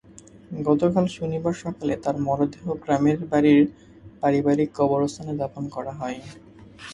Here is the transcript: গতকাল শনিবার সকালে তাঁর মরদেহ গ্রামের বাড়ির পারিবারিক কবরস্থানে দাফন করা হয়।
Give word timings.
গতকাল 0.61 1.05
শনিবার 1.17 1.55
সকালে 1.63 1.93
তাঁর 2.03 2.15
মরদেহ 2.27 2.65
গ্রামের 2.83 3.19
বাড়ির 3.31 3.63
পারিবারিক 4.21 4.69
কবরস্থানে 4.75 5.33
দাফন 5.41 5.63
করা 5.75 5.93
হয়। 5.99 6.19